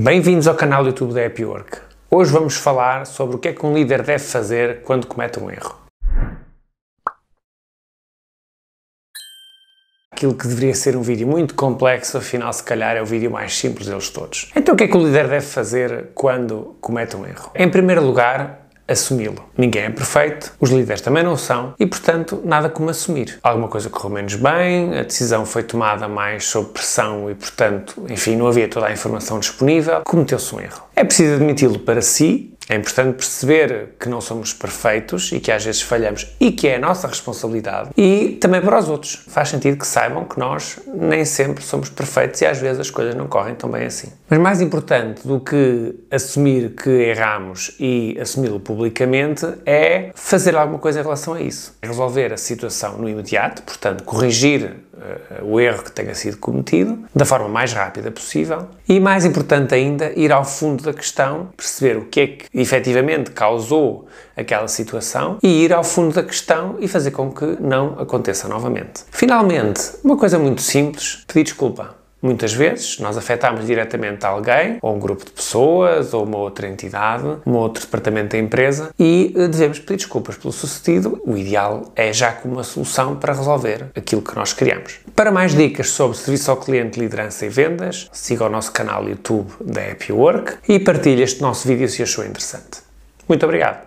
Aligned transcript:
Bem-vindos 0.00 0.46
ao 0.46 0.54
canal 0.54 0.86
YouTube 0.86 1.12
da 1.12 1.26
Happy 1.26 1.44
Work. 1.44 1.80
Hoje 2.08 2.30
vamos 2.30 2.54
falar 2.54 3.04
sobre 3.04 3.34
o 3.34 3.38
que 3.40 3.48
é 3.48 3.52
que 3.52 3.66
um 3.66 3.74
líder 3.74 4.04
deve 4.04 4.22
fazer 4.22 4.82
quando 4.82 5.08
comete 5.08 5.40
um 5.40 5.50
erro. 5.50 5.76
Aquilo 10.12 10.36
que 10.36 10.46
deveria 10.46 10.72
ser 10.72 10.96
um 10.96 11.02
vídeo 11.02 11.26
muito 11.26 11.52
complexo, 11.56 12.16
afinal, 12.16 12.52
se 12.52 12.62
calhar 12.62 12.96
é 12.96 13.02
o 13.02 13.04
vídeo 13.04 13.28
mais 13.28 13.58
simples 13.58 13.88
deles 13.88 14.08
todos. 14.08 14.52
Então, 14.54 14.76
o 14.76 14.78
que 14.78 14.84
é 14.84 14.86
que 14.86 14.96
o 14.96 15.04
líder 15.04 15.26
deve 15.26 15.44
fazer 15.44 16.10
quando 16.14 16.76
comete 16.80 17.16
um 17.16 17.26
erro? 17.26 17.50
Em 17.56 17.68
primeiro 17.68 18.00
lugar, 18.00 18.67
assumi-lo. 18.88 19.44
Ninguém 19.56 19.84
é 19.84 19.90
perfeito, 19.90 20.52
os 20.58 20.70
líderes 20.70 21.00
também 21.00 21.22
não 21.22 21.36
são 21.36 21.74
e, 21.78 21.86
portanto, 21.86 22.40
nada 22.44 22.68
como 22.68 22.88
assumir. 22.88 23.38
Alguma 23.42 23.68
coisa 23.68 23.90
correu 23.90 24.10
menos 24.10 24.34
bem, 24.34 24.98
a 24.98 25.02
decisão 25.02 25.44
foi 25.44 25.62
tomada 25.62 26.08
mais 26.08 26.46
sob 26.46 26.70
pressão 26.70 27.30
e, 27.30 27.34
portanto, 27.34 28.02
enfim, 28.08 28.36
não 28.36 28.48
havia 28.48 28.68
toda 28.68 28.86
a 28.86 28.92
informação 28.92 29.38
disponível, 29.38 30.00
cometeu-se 30.04 30.54
um 30.54 30.60
erro. 30.60 30.82
É 30.96 31.04
preciso 31.04 31.34
admiti-lo 31.34 31.78
para 31.78 32.00
si 32.02 32.54
é 32.68 32.76
importante 32.76 33.16
perceber 33.16 33.94
que 33.98 34.08
não 34.08 34.20
somos 34.20 34.52
perfeitos 34.52 35.32
e 35.32 35.40
que 35.40 35.50
às 35.50 35.64
vezes 35.64 35.80
falhamos 35.80 36.26
e 36.38 36.52
que 36.52 36.68
é 36.68 36.76
a 36.76 36.78
nossa 36.78 37.08
responsabilidade 37.08 37.90
e 37.96 38.38
também 38.40 38.60
para 38.60 38.78
os 38.78 38.88
outros. 38.88 39.24
Faz 39.28 39.48
sentido 39.48 39.78
que 39.78 39.86
saibam 39.86 40.24
que 40.24 40.38
nós 40.38 40.78
nem 40.86 41.24
sempre 41.24 41.64
somos 41.64 41.88
perfeitos 41.88 42.40
e 42.42 42.46
às 42.46 42.58
vezes 42.58 42.80
as 42.80 42.90
coisas 42.90 43.14
não 43.14 43.26
correm 43.26 43.54
tão 43.54 43.70
bem 43.70 43.86
assim. 43.86 44.08
Mas 44.28 44.38
mais 44.38 44.60
importante 44.60 45.26
do 45.26 45.40
que 45.40 45.94
assumir 46.10 46.70
que 46.70 46.90
erramos 46.90 47.74
e 47.80 48.16
assumi-lo 48.20 48.60
publicamente 48.60 49.46
é 49.64 50.10
fazer 50.14 50.54
alguma 50.54 50.78
coisa 50.78 51.00
em 51.00 51.02
relação 51.02 51.34
a 51.34 51.40
isso. 51.40 51.74
Resolver 51.82 52.32
a 52.32 52.36
situação 52.36 52.98
no 52.98 53.08
imediato, 53.08 53.62
portanto, 53.62 54.04
corrigir 54.04 54.76
o 55.42 55.60
erro 55.60 55.82
que 55.82 55.92
tenha 55.92 56.14
sido 56.14 56.36
cometido 56.38 56.98
da 57.14 57.24
forma 57.24 57.48
mais 57.48 57.72
rápida 57.72 58.10
possível 58.10 58.68
e, 58.88 58.98
mais 59.00 59.24
importante 59.24 59.74
ainda, 59.74 60.12
ir 60.16 60.32
ao 60.32 60.44
fundo 60.44 60.82
da 60.82 60.92
questão, 60.92 61.48
perceber 61.56 61.96
o 61.96 62.04
que 62.06 62.20
é 62.20 62.26
que 62.26 62.46
efetivamente 62.54 63.30
causou 63.30 64.06
aquela 64.36 64.68
situação 64.68 65.38
e 65.42 65.64
ir 65.64 65.72
ao 65.72 65.84
fundo 65.84 66.14
da 66.14 66.22
questão 66.22 66.76
e 66.80 66.88
fazer 66.88 67.10
com 67.10 67.30
que 67.32 67.56
não 67.60 67.98
aconteça 67.98 68.48
novamente. 68.48 69.04
Finalmente, 69.10 69.80
uma 70.04 70.16
coisa 70.16 70.38
muito 70.38 70.62
simples: 70.62 71.24
pedir 71.26 71.44
desculpa. 71.44 71.97
Muitas 72.20 72.52
vezes 72.52 72.98
nós 72.98 73.16
afetamos 73.16 73.66
diretamente 73.66 74.26
alguém, 74.26 74.78
ou 74.82 74.94
um 74.94 74.98
grupo 74.98 75.24
de 75.24 75.30
pessoas, 75.30 76.12
ou 76.12 76.24
uma 76.24 76.38
outra 76.38 76.66
entidade, 76.66 77.24
um 77.46 77.52
outro 77.52 77.84
departamento 77.84 78.30
da 78.30 78.38
empresa 78.38 78.90
e 78.98 79.32
eh, 79.36 79.46
devemos 79.46 79.78
pedir 79.78 79.96
desculpas 79.96 80.36
pelo 80.36 80.52
sucedido. 80.52 81.20
O 81.24 81.36
ideal 81.36 81.92
é 81.94 82.12
já 82.12 82.32
com 82.32 82.48
uma 82.48 82.64
solução 82.64 83.16
para 83.16 83.32
resolver 83.32 83.86
aquilo 83.94 84.22
que 84.22 84.34
nós 84.34 84.52
criamos. 84.52 85.00
Para 85.14 85.30
mais 85.30 85.54
dicas 85.54 85.90
sobre 85.90 86.16
serviço 86.16 86.50
ao 86.50 86.56
cliente, 86.56 86.98
liderança 86.98 87.46
e 87.46 87.48
vendas, 87.48 88.08
siga 88.12 88.44
o 88.44 88.48
nosso 88.48 88.72
canal 88.72 89.08
YouTube 89.08 89.50
da 89.60 89.82
Happy 89.82 90.12
Work 90.12 90.58
e 90.68 90.80
partilhe 90.80 91.22
este 91.22 91.40
nosso 91.40 91.68
vídeo 91.68 91.88
se 91.88 92.02
achou 92.02 92.24
interessante. 92.24 92.80
Muito 93.28 93.44
obrigado! 93.44 93.86